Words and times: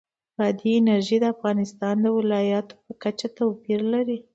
بادي 0.37 0.71
انرژي 0.79 1.17
د 1.21 1.25
افغانستان 1.35 1.95
د 2.01 2.05
ولایاتو 2.17 2.75
په 2.85 2.93
کچه 3.03 3.27
توپیر 3.37 3.79
لري. 3.93 4.17